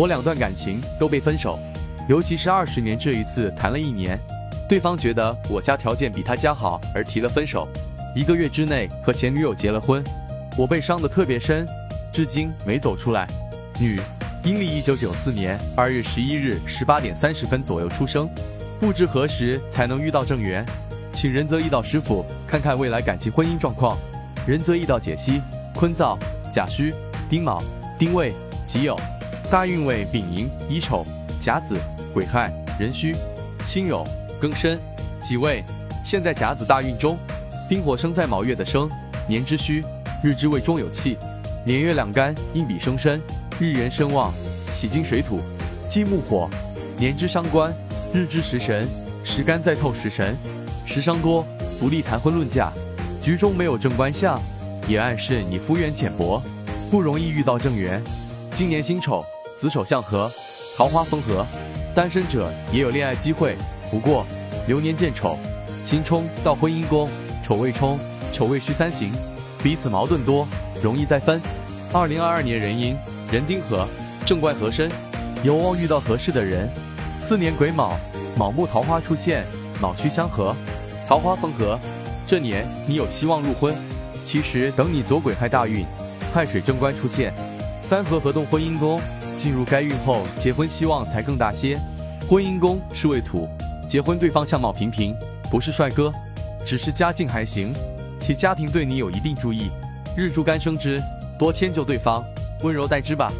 [0.00, 1.58] 我两段感情都被分手，
[2.08, 4.18] 尤其是二十年这一次谈了一年，
[4.66, 7.68] 对方觉得我家条件比他家好而提了分手，
[8.16, 10.02] 一个月之内和前女友结了婚，
[10.56, 11.68] 我被伤得特别深，
[12.10, 13.28] 至今没走出来。
[13.78, 14.00] 女，
[14.42, 18.26] 阴历一九九四年二月十一日十八点三十分左右出生，
[18.78, 20.64] 不知何时才能遇到正缘，
[21.12, 23.98] 请仁泽易道师傅看看未来感情婚姻状况。
[24.46, 25.42] 仁泽易道解析：
[25.74, 26.16] 坤燥、
[26.54, 26.90] 甲戌、
[27.28, 27.62] 丁卯、
[27.98, 28.32] 丁未、
[28.64, 28.98] 己酉。
[29.50, 31.04] 大运为丙寅、乙丑、
[31.40, 31.76] 甲子、
[32.14, 33.16] 癸亥、壬戌、
[33.66, 34.06] 辛酉、
[34.40, 34.78] 庚申、
[35.24, 35.64] 己未。
[36.04, 37.18] 现在甲子大运中，
[37.68, 38.88] 丁火生在卯月的生，
[39.28, 39.82] 年之戌，
[40.22, 41.18] 日之未中有气，
[41.66, 43.20] 年月两干，应比生身，
[43.58, 44.32] 日元生旺，
[44.70, 45.40] 喜金水土，
[45.88, 46.48] 金木火，
[46.96, 47.74] 年之伤官，
[48.14, 48.86] 日之食神，
[49.24, 50.36] 时干在透食神，
[50.86, 51.44] 食伤多，
[51.80, 52.72] 不利谈婚论嫁。
[53.20, 54.40] 局中没有正官相，
[54.86, 56.40] 也暗示你夫缘浅薄，
[56.88, 58.00] 不容易遇到正缘。
[58.54, 59.24] 今年辛丑。
[59.60, 60.32] 子丑相合，
[60.74, 61.44] 桃花风合，
[61.94, 63.58] 单身者也有恋爱机会。
[63.90, 64.24] 不过
[64.66, 65.36] 流年见丑，
[65.84, 67.06] 辛冲到婚姻宫，
[67.42, 67.98] 丑未冲，
[68.32, 69.12] 丑未戌三行，
[69.62, 70.48] 彼此矛盾多，
[70.82, 71.38] 容易再分。
[71.92, 72.96] 二零二二年壬寅，
[73.30, 73.86] 壬丁合，
[74.24, 74.90] 正怪合身，
[75.42, 76.66] 有望遇到合适的人。
[77.18, 78.00] 次年癸卯，
[78.38, 79.44] 卯木桃花出现，
[79.78, 80.56] 卯戌相合，
[81.06, 81.78] 桃花风合，
[82.26, 83.76] 这年你有希望入婚。
[84.24, 85.84] 其实等你走鬼亥大运，
[86.32, 87.34] 亥水正官出现，
[87.82, 88.98] 三合合动婚姻宫。
[89.36, 91.78] 进入该运后，结婚希望才更大些。
[92.28, 93.48] 婚姻宫是未土，
[93.88, 95.16] 结婚对方相貌平平，
[95.50, 96.12] 不是帅哥，
[96.64, 97.74] 只是家境还行，
[98.20, 99.70] 且家庭对你有一定注意。
[100.16, 101.02] 日柱干生之，
[101.38, 102.24] 多迁就对方，
[102.62, 103.32] 温柔待之吧。